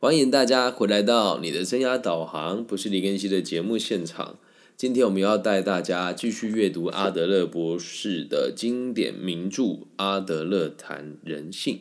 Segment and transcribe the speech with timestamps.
[0.00, 4.38] 欢迎大家回来到你的生涯导航，不是李根熙的节目现场。
[4.76, 9.62] 今天我们要带大家继续阅读阿德勒博士的经典名著
[9.96, 11.74] 《阿德勒谈人性》。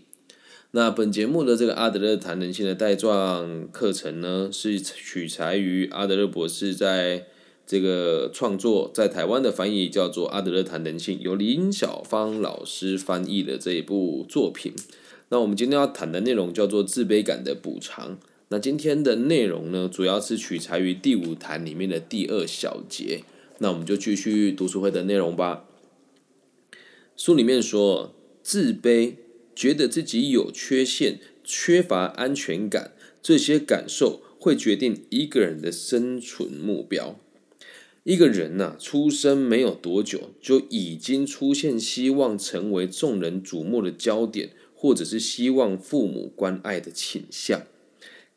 [0.72, 7.28] 那本节目的这个《阿德勒谈人性》的带状课程呢，是取材于阿德勒博士在
[7.68, 14.74] 这个创作在台湾的翻译，叫做《阿德勒谈人性》，由林小芳老师翻译的这一部作品。
[15.30, 18.18] 那我们今天要谈的内容叫做自卑感的补偿。
[18.50, 23.24] 那今天的内容呢，主要是取材于第五谈里面的第二小节。
[23.60, 25.66] 那我们就继续读书会的内容吧。
[27.18, 29.16] 书里面说，自卑、
[29.54, 37.20] 觉得自己有缺陷、缺乏安全感，这些感受会决定一个人的生存目标。
[38.06, 44.52] 一个人呐，出生没有多久，就已经出现希望成为众人瞩目的焦点。
[44.80, 47.64] 或者是希望父母关爱的倾向。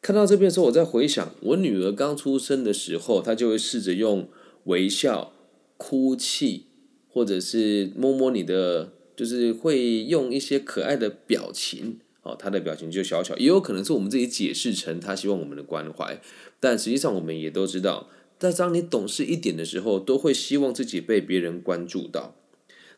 [0.01, 4.27] 看到这边的时候，我在回想我女儿刚出生的时候，她就会试着用
[4.64, 5.34] 微笑、
[5.77, 6.64] 哭泣，
[7.06, 11.98] 或者是摸摸你的，就是会用一些可爱的表情。
[12.23, 16.19] 哦，她的表情就小小，也有可能是我们自己解释成她希望我们的关怀。
[16.59, 22.34] 但实际上，我们也都知道，在当你懂事一点的时候，都会希望自己被别人关注到。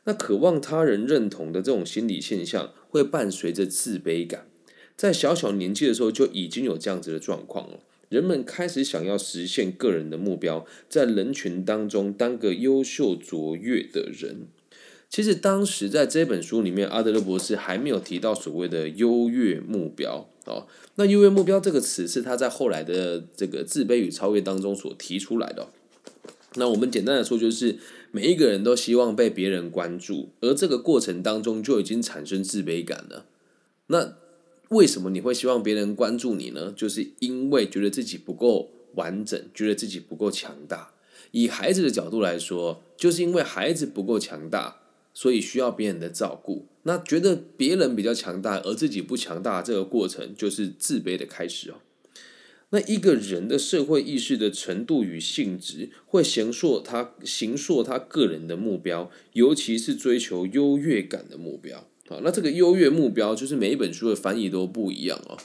[0.04, 4.46] 那渴望他人认同的这种心理现象，会伴随着自卑感。
[4.96, 7.80] 在小小年纪的时候，就已经有这样子的状况了。
[8.08, 14.48] 人们开始想要实现个人的目标，在人群当中当个优秀卓越的人。
[15.08, 20.66] 其实当时在这本书里面，阿德勒博士还没有提到所谓的优越目标哦。
[20.96, 25.68] 那优越目标这个词是他在后来的这个自卑与超越当中所提出来的。
[26.56, 27.78] 那我们简单的说，就是
[28.10, 33.26] 每一个人都希望被别人关注，而这个过程当中就已经产生自卑感了。
[33.88, 34.16] 那
[34.68, 36.72] 为什么你会希望别人关注你呢？
[36.76, 40.92] 就是因为觉得自己不够完整，觉得自己不够强大。
[41.30, 44.80] 以孩子的角度来说，就是因为孩子不够强大，
[45.14, 46.66] 所以需要别人的照顾。
[46.82, 51.74] 那觉得别人比较强大，而自己不强大，这个过程就是自卑的开始哦。
[52.72, 61.86] 那一个人的社会意识的程度与性质，会形塑他形塑他个人的目标，尤其是追求优越感的目标。
[62.08, 65.36] 好，那这个优越目标，就是每一本书的翻译都不一样哦。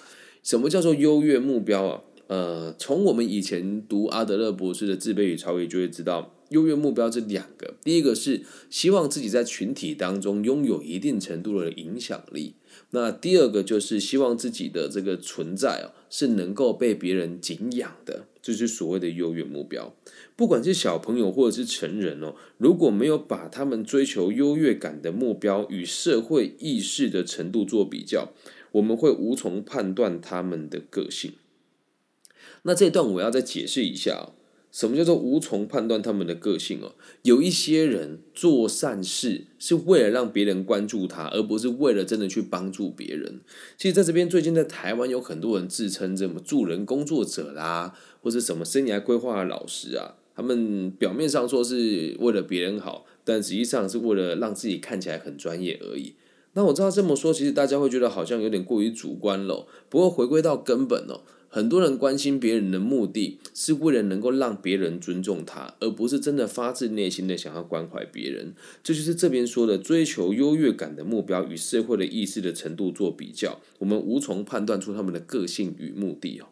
[0.42, 2.02] 什么叫做优越目标啊？
[2.28, 6.34] 呃，从我们以前读阿德勒博士的《自卑与超越》，就会知道。
[6.50, 12.54] 优越目标这两个，第一个是希望自己在群体当中拥有一定程度的影响力，
[12.92, 19.94] 那第二个就是希望自己的这个存在哦是能够被别人敬仰的，这是所谓的优越目标。
[20.36, 28.32] 不管是小朋友或者是成人哦，如果没有把他们追求优越感的目标与社会意识的程度做比较，
[28.74, 31.34] 我们会无从判断他们的个性。
[32.64, 34.30] 那这段我要再解释一下。
[34.72, 36.94] 什么叫做无从判断他们的个性哦？
[37.24, 43.40] 有一些人做善事是为了让别人关注他，而不是为了真的去帮助别人。
[43.78, 56.14] 其实，在这边最近在台湾有很多人自称什么助人工作者啦，或者什么生涯规划的老师啊，他们表面上说是为了别人好，但实际上是为了让自己看起来很专业而已。
[56.54, 59.68] 那我知道这么说，其实大家会觉得好像有点过于主观了。
[59.90, 61.22] 不过回归到根本哦。
[61.58, 68.54] 很多人关心别人的目的是为了能够让别人尊重他，而不是真的发自内心的想要关怀别人。
[68.84, 76.50] 这就是这边说的追求优越感的目标与社会的意识的程度做比较，我们无从判断出他们的个性与目的哦。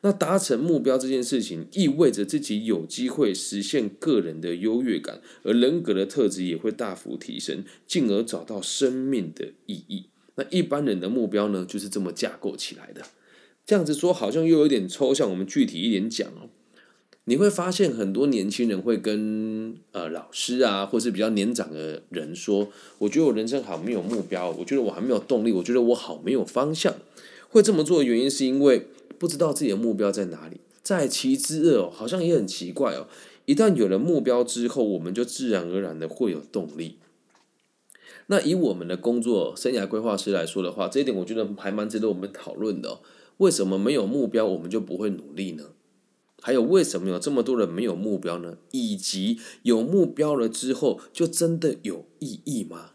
[0.00, 10.06] 那达成目标这件事情，意味着自己有机会实现个人的优越感，而人格的特质也会大幅提升，进而找到生命的意义。
[10.36, 13.02] 那一般人的目标呢，就是这么架构起来的。
[13.70, 16.50] 这样子说好像又有点抽象，我们具体一点讲哦。
[17.26, 22.66] 你会发现很多年轻人会跟呃老师啊，或是比较年长的人说
[22.98, 26.92] ：“我觉得我人生好没有目标，我觉得我还没有动力，我觉得我好没有方向。”
[27.48, 28.88] 会这么做的原因是因为
[29.20, 33.06] 不知道自己的目标在哪里，在其之二哦，好像也很奇怪哦。
[33.44, 36.96] 一旦有了目标之后，我们就自然而然的会有动力。
[38.26, 42.98] 那以我们的工作生涯规划师来说的话，这一点我觉得还蛮值得我们讨论的。
[43.40, 45.72] 为什么没有目标我们就不会努力呢？
[46.42, 48.58] 还有为什么有这么多人没有目标呢？
[48.70, 52.92] 以及有目标了之后就真的有意义吗？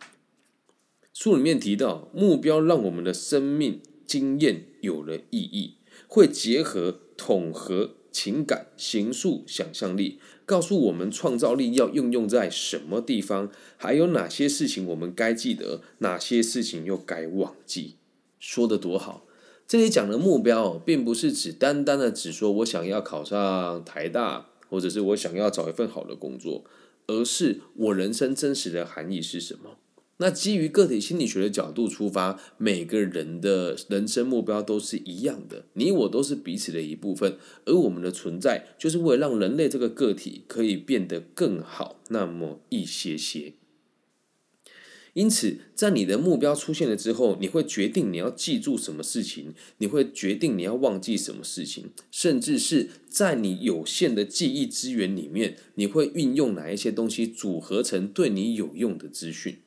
[1.14, 5.78] 书里面提到，目标让我们的生命经验有了意义，
[6.08, 17.96] 会结合统合情感、形塑想象力，告诉我们创造力要运用在什么地方，还有哪些事情我们该记得，哪些事情又该忘记。
[18.40, 19.26] 说的多好！
[19.68, 26.64] 这里讲的目标，并不是指单单的只说我想要考上台大，或者是我想要找一份好的工作，
[27.08, 29.78] 而是我人生真实的含义是什么？
[30.18, 43.54] 那基于个体心理学的角度出发，每个人的人生目标都是一样的，你我都是彼此的一部分，而我们的存在就是为了让人类这个个体可以变得更好，那么一些些。
[45.16, 59.60] 因此，在你的目标出现了之后，你会决定你要记住什么事情，你会决定你要忘记什么事情，甚至是在你有限的记忆资源里面，你会运用哪一些东西组合成对你有用的资讯。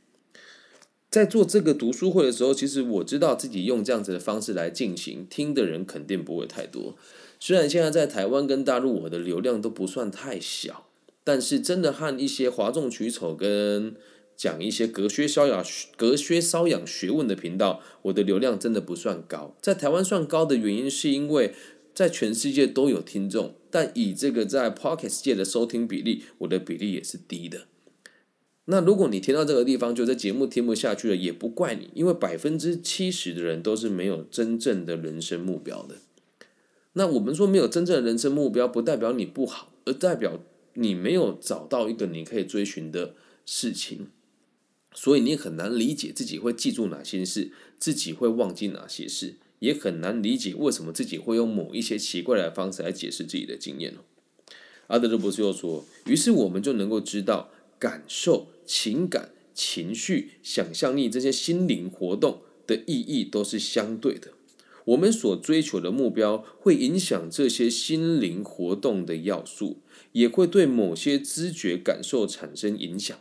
[1.11, 6.95] 在做这个读书会的时候，其实我知道自己用这样子的方式来进行，听的人肯定不会太多。
[7.41, 10.91] 虽然现在在台湾跟大陆，我的流量都不算太小，
[11.25, 13.95] 但是真的和一些哗众取宠跟
[14.39, 15.65] 讲一些隔靴搔痒、
[15.97, 19.57] 隔靴搔痒学问的频道，我的流量真的不算高。
[19.61, 21.53] 在台湾算高的原因，是因为
[21.93, 27.67] 在全世界都有听众，但以这个在 Pocket 界的收听比例，我的比例也是低的。
[28.67, 35.97] 那如果你听到这个地方，就这节目听不下去了，也不怪你，因为百分之七十的人都是没有真正的人生目标的。
[36.93, 40.39] 那我们说没有真正的人生目标，不代表你不好，而代表
[40.75, 43.15] 你没有找到一个你可以追寻的
[43.45, 44.09] 事情，
[44.95, 53.99] 所以你很难理解自己会记住哪些事，自己会忘记哪些事，也很难理解为什么自己会用某一些奇怪的方式来解释自己的经验哦
[54.89, 58.49] 阿德勒博士又说，于是我们就能够知道感受。
[58.71, 64.33] 情感、情绪、想象力这些心灵活动的意义都是相对的。
[64.85, 69.79] 我们所追求的目标会影响这些心灵活动的要素，
[70.13, 73.19] 也会对某些知觉感受产生影响。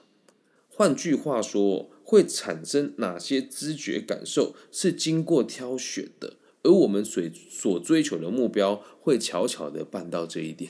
[0.78, 10.70] 换句话说，会产生哪些知觉感受是经过挑选的，而我们所所追求的目标会巧巧的办到这一点。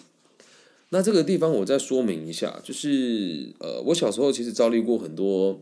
[0.92, 5.60] 那这个地方我再说明一下，就是呃，我小时候其实遭遇过很多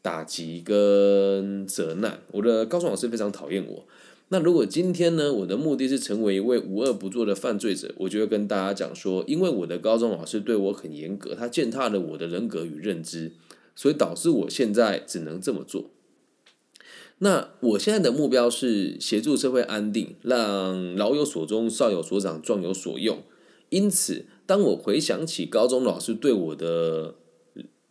[0.00, 3.84] 打击跟责难，我的高中老师非常讨厌我。
[4.28, 13.32] 那如果今天呢，我的目的是成为一位无恶不作的犯罪者，我就会跟大家讲说，因为我的高中老师对我很严格，他践踏了我的人格与认知，
[13.74, 15.90] 所以导致我现在只能这么做。
[17.18, 23.22] 那我现在的目标是协助社会安定，让老有所终，少有所长，壮有所用。
[23.68, 24.26] 因此。
[24.44, 27.14] 当我回想起高中老师对我的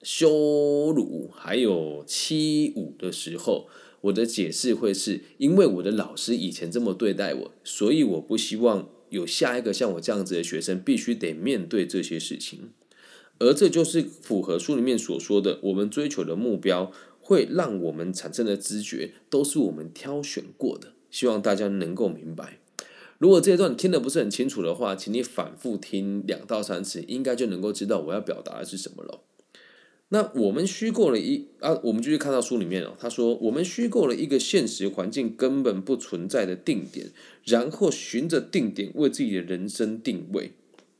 [0.03, 3.67] 羞辱还有欺侮的时候，
[4.01, 12.71] 我的解释会是因为我的老师以前这么对待我，所以我不希望有下一个像我这样子的学生必须得面对这些事情。
[13.41, 20.93] 而这就是符合书里面所说的，我们追求的目标会让我们产生的知觉都是我们挑选过的。
[21.09, 22.59] 希望大家能够明白。
[23.17, 29.21] 如果这一段听得不是很清楚的话，请你反复听两到三次，应该就能够知道我要表达的是什么了。
[30.09, 37.11] 那我们虚构了一啊，我们继续看到书里面哦，他说我们虚构了一个现实环境根本不存在的定点，
[37.45, 40.51] 然后循着定点为自己的人生定位，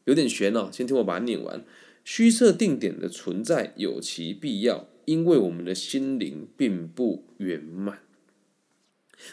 [0.05, 0.69] 有点悬哦。
[0.71, 1.63] 先听我把它念完。
[2.03, 8.00] 虚设定点的存在有其必要，因为我们的心灵并不圆满。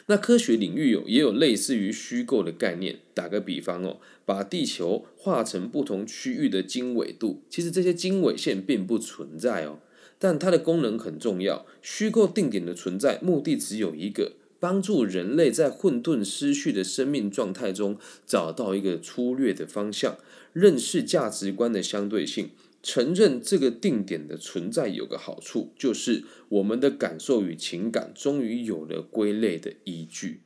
[0.07, 2.99] 那科学领域有也有类似于虚构的概念。
[3.15, 9.79] 打个比方哦，把地球画成不同区域的经纬度，其实这些经纬线并不存在哦，
[10.19, 11.65] 但它的功能很重要。
[11.81, 17.97] 虚构定点的存在，目的只有一个：帮助人类在混沌失序的生命状态中
[18.27, 20.19] 找到一个粗略的方向，
[20.53, 22.51] 认识价值观的相对性。
[22.81, 30.43] 承认这个定点的存在有个好处，就是我们的感受与情感终于有了归类的依据。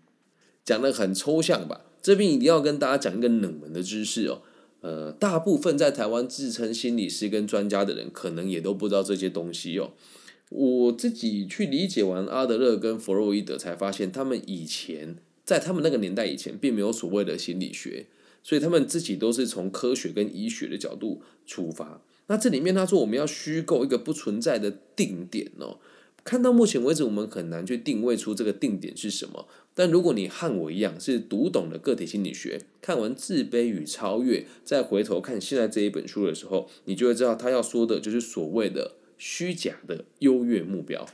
[0.65, 1.83] 讲的很抽象吧？
[2.01, 4.41] 这边一定要跟大家讲一个冷门的知识哦。
[4.81, 9.93] 呃，大部分在台湾自称心理师跟专家的人，可能也都不知道这些东西哦。
[10.49, 18.07] 我自己去理解完阿德勒跟弗洛伊德，才发现他们以前在他们那个年代以前，并没有所谓的心理学，
[18.43, 22.03] 所以他们自己都是从科学跟医学的角度出发。
[22.27, 25.79] 那这里面他说我们要虚构一个不存在的定点哦，
[26.25, 29.49] 看到目前为止我们很难去定位出这个定点是什么。
[29.75, 41.09] 但如果你和我一样是读懂了个体心理学，看完《自卑与超越》，再回头看现在这一本书的时候，你就会知道他要说的就是所谓的虚假的优越目标，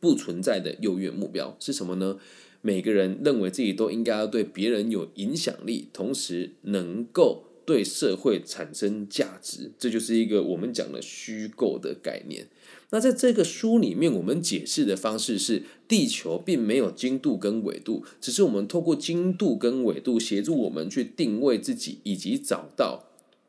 [0.00, 2.18] 不存在的优越目标是什么呢？
[2.66, 7.44] 每个人认为自己都应该要对别人有影响力，同时能够。
[7.66, 12.46] 对社会产生价值，这就是一个我们讲的虚构的概念。
[12.90, 23.06] 那在这个书里面，我们解释的方式是，地球并没有经度跟纬度，只是我们透过经度跟纬度协助我们去定位自己，以及找到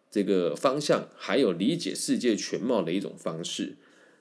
[0.10, 3.76] 这个方向，还有理解世界全貌的一种方式。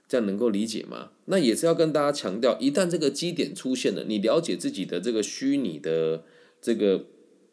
[0.08, 1.10] 这样能够理解吗？
[1.26, 6.24] 那也是要跟大家强调，一旦这个基点出现了，你了解自己的这个虚拟的
[6.60, 7.06] 这个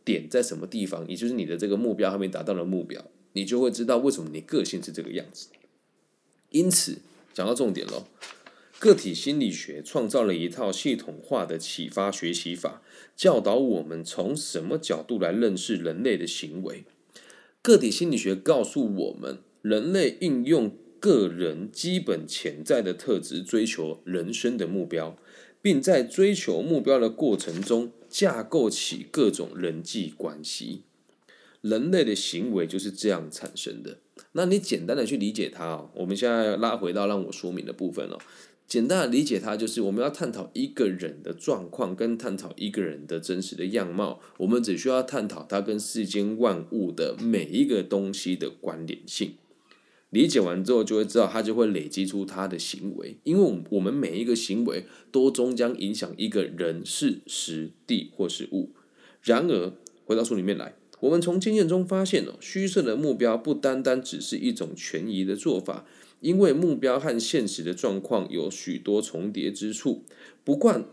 [0.03, 5.47] 点在什么地方，也就是你的这个目标还没达到的目标，你就会知道为什么你个性是这个样子。
[6.49, 6.99] 因此。
[7.35, 8.05] 讲到重点喽，
[8.77, 12.83] 个体心理学创造了一套系统化的启发学习法，
[13.15, 16.83] 教导我们从什么角度来认识人类的行为。
[17.63, 25.17] 个体心理学告诉我们，人类运用个人基本潜在的特质追求人生的目标，
[25.61, 30.83] 并在追求目标的过程中架构起各种人际关系。
[31.59, 33.97] 人类的行为就是这样产生的。
[34.31, 35.89] 那你简单的去理解它哦。
[35.95, 38.17] 我们现在拉回到让我说明的部分哦。
[38.65, 44.21] 简单的理解它，就是我们要探讨一个人的状况，跟探讨一个人的真实的样貌。
[44.37, 49.33] 我们只需要探讨他跟世间万物的每一个东西的关联性。
[50.13, 58.69] 理解完之后，就会知道他就会累积出他的行为，因为我们每一个行为都终将影响一个人、事、时、地或是物。
[59.23, 59.73] 然而，
[60.05, 60.75] 回到书里面来。
[60.99, 65.85] 我们从经验中发现哦，虚设的目标不单单只是一种权宜的做法，
[66.21, 70.03] 因为目标和现实的状况有许多重叠之处。
[70.43, 70.85] 不管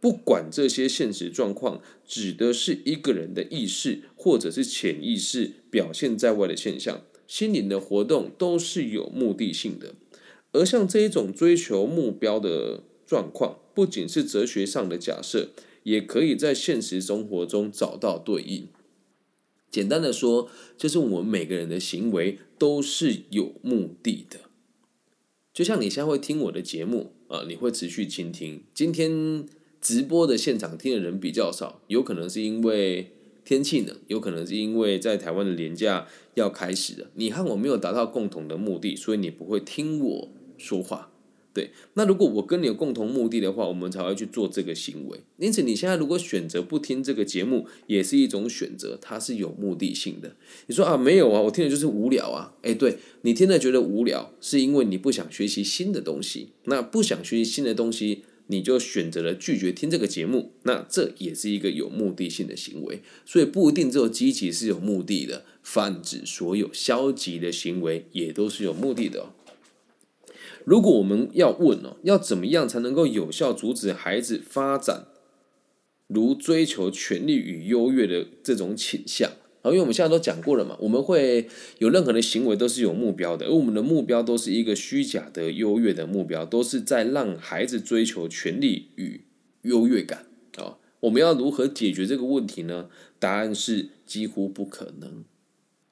[0.00, 9.94] 不管这些现实状况指的是一个人的意识，或者是潜意识表现在外的现象，心灵的活动都是有目的性的。
[10.52, 15.48] 而像这一种追求目标的状况，不仅是哲学上的假设，
[15.84, 18.68] 也可以在现实生活中找到对应。
[19.70, 24.40] 简单的说，就是我们每个人的行为都是有目的的。
[25.54, 28.62] 就像你现在会听我的节目啊，你会持续倾听。
[28.74, 29.46] 今天
[29.80, 33.12] 直播的现场听的人比较少，有可能是因为
[33.44, 37.08] 天气冷，有可能是因为在台湾的年假要开始了。
[37.14, 41.08] 你和我没有达到共同的目的，所以你不会听我说话。
[41.54, 45.20] 对，那如果我跟你有共同目的的话，我们才会去做这个行为。
[45.36, 50.34] 因此，你现在如果选择不听这个节目，也是一种选择，它是有目的性的。
[50.66, 52.54] 你说啊，没有啊，我听的就是无聊啊。
[52.62, 56.52] 哎，对你听的觉得无聊，是因为你不想学习新的东西。
[56.64, 58.22] 那不想学习新的东西，
[58.52, 60.52] 你就选择了拒绝听这个节目。
[60.64, 63.00] 那这也是一个有目的性的行为。
[63.24, 69.26] 所以不一定只有积极是有目的的，泛指所有消极的行为也都是有目的的哦。
[70.64, 75.08] 如果我们要问哦，要怎么样才能够有效阻止孩子发展
[76.06, 79.32] 如追求权力与优越的这种倾向？
[79.62, 89.20] 好，因为我们现在都讲过了嘛，我们会有任何的行为都是有目标的，而我们的目标都是一个虚假的优越的目标，都是在让孩子追求权力与
[89.62, 90.26] 优越感
[90.56, 90.78] 啊。
[91.00, 92.88] 我们要如何解决这个问题呢？
[93.20, 95.24] 答案是几乎不可能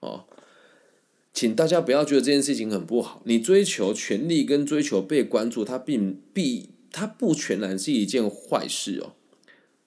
[0.00, 0.24] 哦。
[1.32, 3.22] 请大家不要觉得这件事情很不好。
[3.24, 9.14] 你追求权力跟追求被关注，它并必它不全然是一件坏事哦。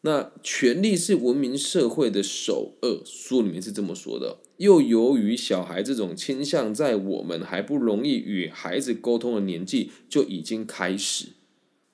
[0.05, 4.39] 那权力是文明社会的首恶，书里面是这么说的。
[4.57, 11.29] 又由于小孩这种倾向，在我们还不容易与孩子沟通的年纪就已经开始，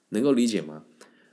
[0.10, 0.86] 能够理解吗？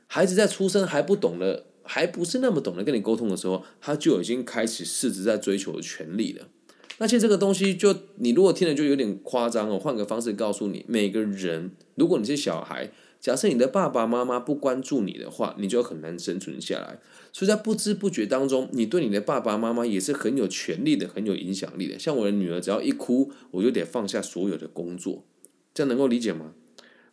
[0.07, 6.49] 孩子在出生还不懂得，还不是那么懂得跟你沟通的时候，他就已经开始试着在追求权力了。
[6.99, 9.79] 那其实这个东西，就你如果听了就有点夸张哦。
[9.79, 12.91] 换个方式告诉你，每个人，如果你是小孩，
[13.27, 17.01] 假设你的爸爸妈妈不关注你的话，你就很难生存下来。
[17.33, 21.99] 所以在不知不觉当中，你对你的爸爸妈妈也是很有权利的，很有影响力的。
[21.99, 25.25] 像我的女儿，只要一哭，我就得放下所有的工作，
[25.75, 26.53] 这样能够理解吗？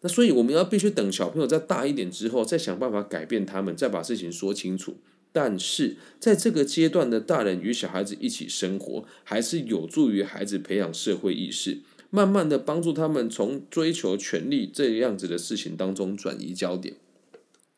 [0.02, 4.98] 那所以我们要必须等小朋友再大一点之后，再想办法改变他们，再把事情说清楚。
[5.32, 11.80] 但是在这个阶段的大人与小孩子一起生活，还是有助于孩子培养社会意识，
[12.16, 16.96] 慢慢的帮助他们从追求权力这样子的事情当中转移焦点。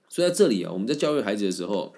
[0.09, 1.93] 所以在这里啊，我们在教育孩子的时候，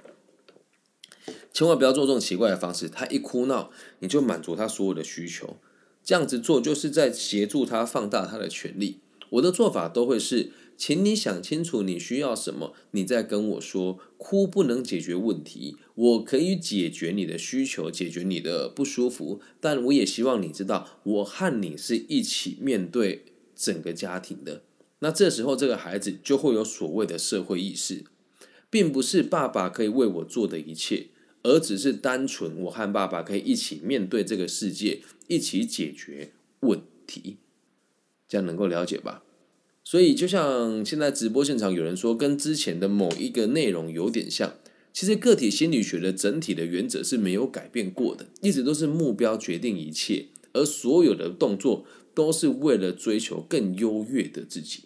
[1.51, 2.87] 千万不要做这种奇怪的方式。
[2.87, 5.57] 他一哭闹，你就满足他所有的需求，
[6.03, 8.99] 这样子做就是在协助他放大他的权利。
[9.31, 10.51] 我的做法都会是。
[10.77, 13.99] 请你想清楚你需要什么，你再跟我说。
[14.19, 24.63] 哭不能解决问题，我可以解决你的需求，解决你的不舒服，但我也希望你知道，我和你是一起面对整个家庭的。
[24.99, 28.05] 那这时候，这个孩子就会有所谓的社会意识，
[28.71, 31.09] 并不是爸爸可以为我做的一切，
[31.43, 36.31] 而只是单纯我和爸爸可以一起面对这个世界，一起解决
[36.61, 37.37] 问题，
[38.27, 39.23] 这样能够了解吧？
[39.89, 44.55] 所以就像现在直播现场有人说，跟之前的某一个内容有点像。
[44.91, 54.83] 其实个体心理学的整体的原则是没有改变过的，一直都是目标决定一切，而所有的动作都是为了追求更优越的自己。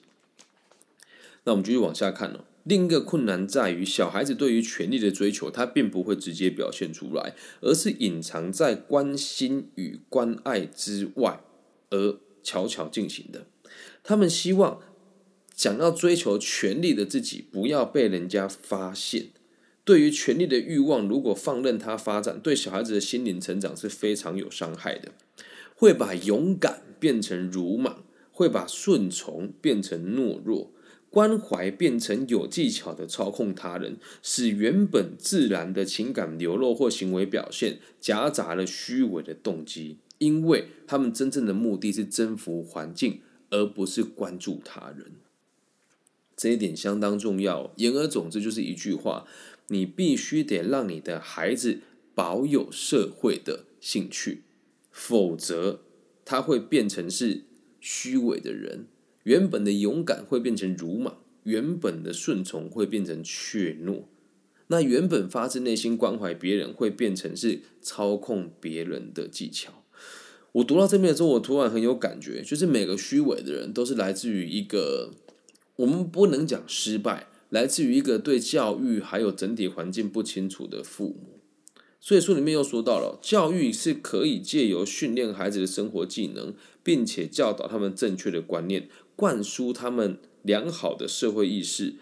[1.46, 2.46] 那我们继续往下看哦。
[2.66, 11.42] 另一个困难在于，小孩子对于权力的追求，他并不会直接表现出来，而是隐藏在关心与关爱之外，
[11.90, 13.48] 而悄悄进行的。
[14.04, 14.82] 他们希望
[15.62, 19.28] 想要追求权力的自己，不要被人家发现。
[19.84, 25.12] 对于权力的欲望，如果放任它发展，对小孩子的心灵成长是非常有伤害的，
[25.76, 30.72] 会把勇敢变成鲁莽，会把顺从变成懦弱。
[31.12, 45.12] 关怀变成有技巧的操控他人，使原本自然的情感流露或行为表现夹杂了虚伪的动机，因为他们真正的目的是征服环境，而不是关注他人。
[46.42, 47.72] 这一点相当重要。
[47.76, 49.28] 言而总之，就是一句话：
[49.68, 51.82] 你必须得让你的孩子
[52.16, 54.42] 保有社会的兴趣，
[54.90, 55.82] 否则
[56.26, 57.44] 他会变成是
[57.80, 58.88] 虚伪的人。
[59.22, 64.06] 原本的勇敢会变成鲁莽，原本的顺从会变成怯懦，
[64.66, 69.84] 那原本发自内心关怀别人会变成是操控别人的技巧。
[70.54, 75.14] 我读到这边的时候，我突然很有感觉，就是每个虚伪的人都是来自于一个，
[75.78, 81.40] 我们不能讲失败，来自于一个对教育还有整体环境不清楚的父母。
[82.00, 88.90] 所以书里面又说到了，教育是可以借由训练孩子的生活技能，并且教导他们正确的观念。
[89.16, 91.94] 灌输他们良好的社会意识，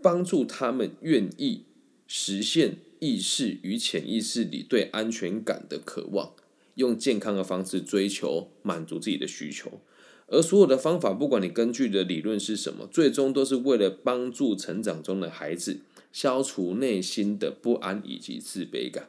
[0.00, 1.62] 帮助他们愿意
[2.06, 6.34] 实现意识与潜意识里对安全感的渴望，
[6.76, 9.80] 用健康的方式追求满足自己的需求。
[10.32, 15.80] 而所有的方法，不管你根据的理论是什么，最终都是为了帮助成长中的孩子
[16.12, 19.08] 消除内心的不安以及自卑感。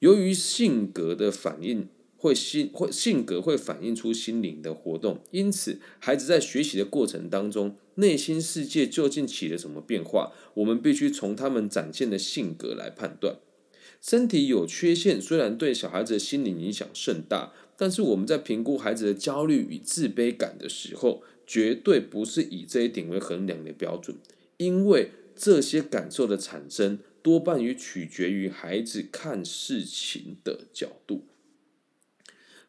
[0.00, 1.86] 由于性格的反应。
[2.22, 13.36] 会心会性格会反映出心灵的活动，因此孩子在学习的过程当中，内心世界究竟起了什么变化，我们必须从他们展现的性格来判断。
[14.02, 24.18] 身体有缺陷虽然对小孩子的心理影响甚大，但是我们在评估孩子的焦虑与自卑感的时候，绝对不是以这一点为衡量的标准，
[24.58, 31.24] 因为这些感受的产生多半于取决于孩子看事情的角度。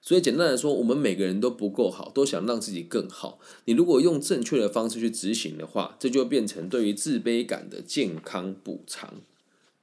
[0.02, 3.42] 所以简单来说，我们每个人都不够好，都想让自己更好。
[3.66, 9.16] 你如果用正确的方式去执行的话，这就变成对于自卑感的健康补偿。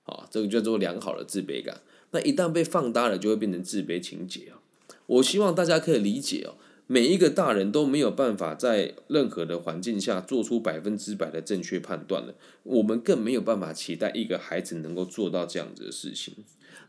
[0.05, 1.83] 啊，这个叫做良好的自卑感。
[2.13, 4.63] 那一旦被放大了，就会变成自卑情节啊。
[5.09, 12.35] 我希望大家可以理解哦，每一个大人都没有办法在任何的环境下做出百分之百的正确判断了。
[12.63, 16.35] 我们更没有办法期待一个孩子能够做到这样子的事情。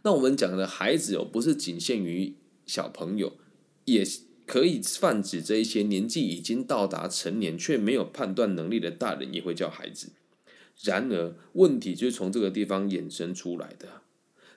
[0.04, 2.36] 那我们讲的孩子哦，不是仅限于。
[2.66, 3.34] 小朋友
[3.86, 4.04] 也
[4.46, 10.12] 可以泛指这一些年纪已经到达成年却没有判断能力的大人，也会叫孩子。
[10.84, 13.99] 然而，问题就是从这个地方衍生出来的。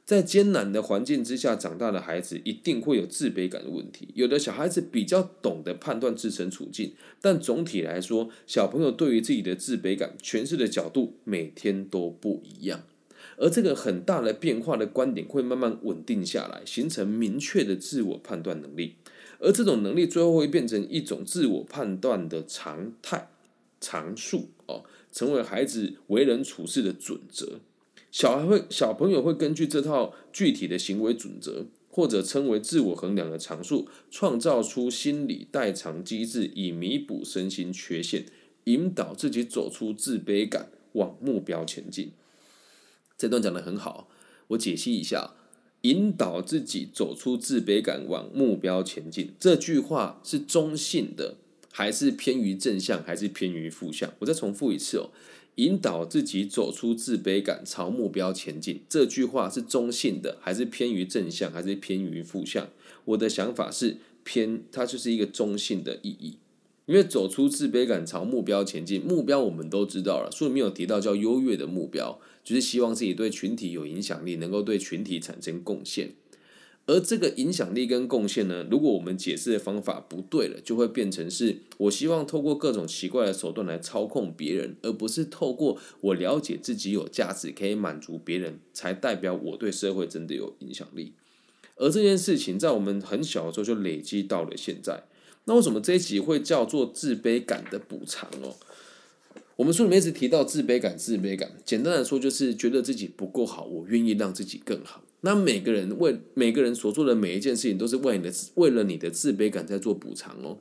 [0.05, 4.09] 在艰难的环境之下长大的孩子，一定会有自卑感的问题。
[4.15, 12.83] 有的小孩子比较懂得判断自身处境，但总体来说，小朋友对于自己的自卑感诠释的角度每天都不一样。
[13.39, 18.97] 而这个很大的变化的观点会慢慢稳定下来，形成明确的自我判断能力，
[19.39, 23.31] 而这种能力最后会变成一种自我判断的常态、
[23.81, 27.61] 常数哦，成为孩子为人处事的准则。
[28.13, 38.27] 小孩会小朋友会根据这套具体的行为准则，或者称为自我衡量的常数，创造出心理代偿机制，以弥补身心缺陷，
[38.65, 42.13] 引导自己走出自卑感，往目标前进。
[43.17, 44.09] 这段讲的很好，
[44.49, 45.33] 我解析一下：
[45.81, 49.33] 引导自己走出自卑感，往目标前进。
[49.41, 51.37] 这句话是中性的，
[51.71, 54.13] 还是偏于正向，还是偏于负向？
[54.19, 55.09] 我再重复一次哦：
[55.57, 58.81] 引导自己走出自卑感，朝目标前进。
[58.89, 62.69] 这句话是中性的，还是偏于正向，还是偏于负向？
[63.05, 66.39] 我的想法是偏，它就是一个中性的意义。
[66.87, 69.01] 因为走出自卑感，朝目标前进。
[69.03, 76.15] 目标我们都知道了，书里面有提到叫优越的目标，就是希望自己对群体有影响力，能够对群体产生贡献。
[76.87, 91.13] 而这个影响力跟贡献呢，如果我们解释的方法不对了，就会变成是我希望透过各种奇怪的手段来操控别人，而不是透过我了解自己有价值，可以满足别人，才代表我对社会真的有影响力。
[91.77, 95.05] 而这件事情在我们很小的时候就累积到了现在。
[95.45, 98.55] 那为什么这一集会叫做自卑感的补偿哦？
[99.57, 105.05] 我们书里面一直提到自卑感，自卑感，简单来说就是觉得自己不够好，我愿意让自己更好。
[105.23, 110.59] 那每个人为每个人所做的每一件事情，都是为你的为了你的自卑感在做补偿哦。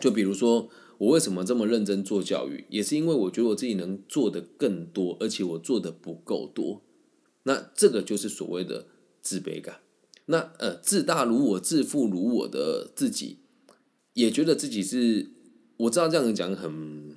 [0.00, 0.68] 就比如说，
[0.98, 6.82] 我为什么这么认真做教育，也是因为我觉得我自己能做的更多，而且我做的不够多。
[7.42, 8.86] 那这个就是所谓的
[9.20, 9.80] 自卑感。
[10.26, 13.38] 那呃，自大如我，自负如我的自己，
[14.14, 15.30] 也觉得自己是，
[15.76, 17.16] 我知道这样讲很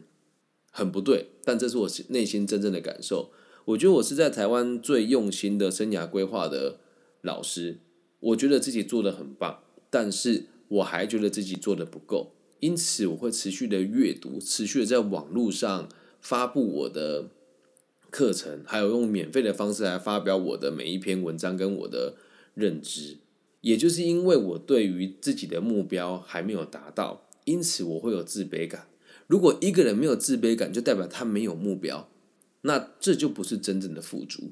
[0.71, 3.31] 很不对，但这是我内心真正的感受。
[3.67, 6.79] 我觉得我是在台湾最用心的生涯规划的
[7.21, 7.79] 老师，
[8.19, 15.89] 我觉得自己做的很棒，但是我还觉得自己做的不够，因此我会持续的阅读，持续的在网络上
[16.21, 17.29] 发布我的
[18.09, 22.15] 课程，还有用免费的方式来发表我的每一篇文章跟我的。
[22.59, 23.17] 认知，
[23.61, 28.87] 也就是因为我对于自己的目标还没有达到，因此我会有自卑感。
[29.27, 32.09] 如果一个人没有自卑感，就代表他没有目标，
[32.67, 34.51] 那这就不是真正的富足。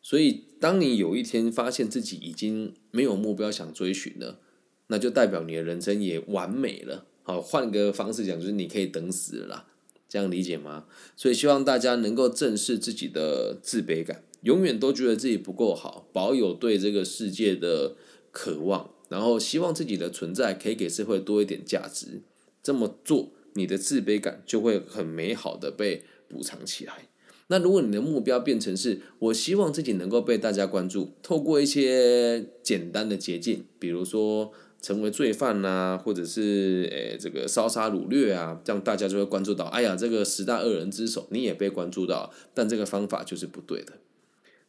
[0.00, 4.40] 所以，当你有一天发现自己已经没有目标想追寻了，
[4.86, 7.04] 那就代表你的人生也完美了。
[7.22, 9.66] 好，换个方式讲，就是你可以等死了啦。
[10.08, 10.86] 这样理解吗？
[11.14, 14.24] 所以希望大家能够正视自己的自卑感。
[14.42, 17.94] 永远都觉得自己不够好，保有对这个世界的
[18.32, 22.22] 渴望，然后希望自己的存在可以给社会多一点价值。
[22.62, 27.08] 这么做，你的自卑感就会很美好的被补偿起来。
[27.50, 39.64] 那如果你的目标变成是我希望自己能够被大家关注，透过一些简单的捷径，比如说成为罪犯呐，或者是诶这个烧杀掳掠啊，这样大家就会关注到。
[39.64, 43.94] 哎呀，这个十大恶人之首，你也被关注到，但这个方法就是不对的。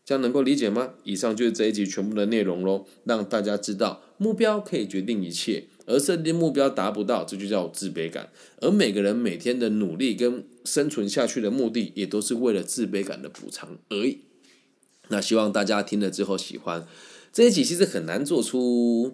[0.03, 0.95] 这样能够理解吗？
[1.03, 8.29] 以上就是这一集全部的内容喽，让大家知道目标可以决定一切，而设定目标达不到，这就叫自卑感。
[8.61, 14.19] 而每个人每天的努力跟生存下去的目的，也都是为了自卑感的补偿而已。
[15.09, 16.87] 那希望大家听了之后喜欢
[17.33, 19.13] 这一集，其实很难做出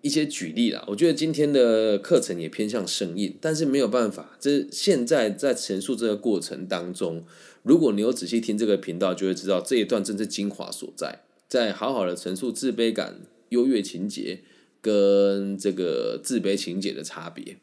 [0.00, 0.84] 一些举例啦。
[0.88, 7.24] 我觉得今天的课程也偏向生硬，但是没有办法，这现在在陈述这个过程当中。
[7.64, 14.42] 如果你有仔细听这个频道，就会知道这一段正是精华所在，在好好的陈述自卑感、优越情节
[14.82, 17.56] 跟这个自卑情节的差别。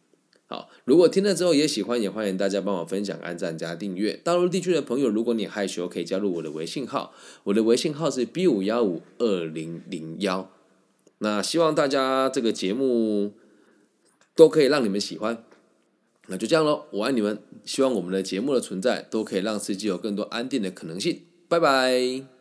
[0.48, 4.14] 好，如果听了之后也喜欢，也欢迎大家帮我分享、按赞加订阅。
[4.24, 10.50] 大陆地区的朋友，如果你害羞，可以加入我的微信号，我的微信号是 B 五幺五二零零幺。
[11.20, 13.34] 那希望大家这个节目
[14.34, 15.44] 都可以让你们喜欢。
[16.28, 21.22] 那就这样喽，我爱你们，希望我们的节目的存在都可以让世界有更多安定的可能性。
[21.48, 22.39] 拜拜。